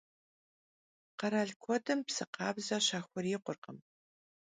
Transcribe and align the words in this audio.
Kheral 1.19 1.49
kuedım 1.63 1.99
psı 2.07 2.25
khabze 2.35 2.77
şaxurikhurkhım. 2.87 3.77